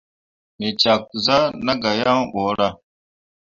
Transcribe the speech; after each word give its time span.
Me 0.57 0.67
cak 0.81 1.01
zah 1.25 1.45
na 1.65 1.73
gah 1.81 1.95
yaŋ 2.01 2.19
ɓorah. 2.33 2.73